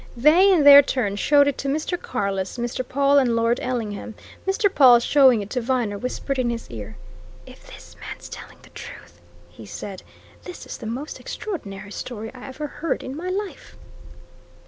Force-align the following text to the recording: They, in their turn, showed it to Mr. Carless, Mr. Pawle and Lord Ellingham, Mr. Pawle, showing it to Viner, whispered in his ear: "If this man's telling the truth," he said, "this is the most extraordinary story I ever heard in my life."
They, 0.17 0.51
in 0.51 0.63
their 0.63 0.81
turn, 0.81 1.15
showed 1.15 1.47
it 1.47 1.59
to 1.59 1.67
Mr. 1.67 1.95
Carless, 1.95 2.57
Mr. 2.57 2.83
Pawle 2.83 3.19
and 3.19 3.35
Lord 3.35 3.59
Ellingham, 3.61 4.15
Mr. 4.47 4.67
Pawle, 4.67 4.97
showing 4.99 5.41
it 5.43 5.51
to 5.51 5.61
Viner, 5.61 5.95
whispered 5.95 6.39
in 6.39 6.49
his 6.49 6.67
ear: 6.71 6.97
"If 7.45 7.67
this 7.67 7.95
man's 8.01 8.27
telling 8.27 8.57
the 8.63 8.71
truth," 8.71 9.21
he 9.47 9.67
said, 9.67 10.01
"this 10.43 10.65
is 10.65 10.79
the 10.79 10.87
most 10.87 11.19
extraordinary 11.19 11.91
story 11.91 12.33
I 12.33 12.47
ever 12.47 12.65
heard 12.65 13.03
in 13.03 13.15
my 13.15 13.29
life." 13.29 13.77